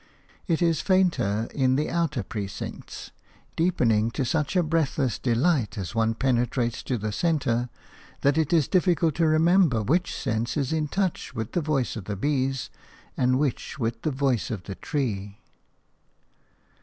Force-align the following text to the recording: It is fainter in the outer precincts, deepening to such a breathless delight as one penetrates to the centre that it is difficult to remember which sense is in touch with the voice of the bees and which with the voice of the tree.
It 0.47 0.63
is 0.63 0.81
fainter 0.81 1.47
in 1.53 1.75
the 1.75 1.91
outer 1.91 2.23
precincts, 2.23 3.11
deepening 3.55 4.09
to 4.17 4.25
such 4.25 4.55
a 4.55 4.63
breathless 4.63 5.19
delight 5.19 5.77
as 5.77 5.93
one 5.93 6.15
penetrates 6.15 6.81
to 6.81 6.97
the 6.97 7.11
centre 7.11 7.69
that 8.21 8.35
it 8.35 8.51
is 8.51 8.67
difficult 8.67 9.13
to 9.17 9.27
remember 9.27 9.83
which 9.83 10.15
sense 10.17 10.57
is 10.57 10.73
in 10.73 10.87
touch 10.87 11.35
with 11.35 11.51
the 11.51 11.61
voice 11.61 11.95
of 11.95 12.05
the 12.05 12.15
bees 12.15 12.71
and 13.15 13.37
which 13.37 13.77
with 13.77 14.01
the 14.01 14.09
voice 14.09 14.49
of 14.49 14.63
the 14.63 14.73
tree. 14.73 15.37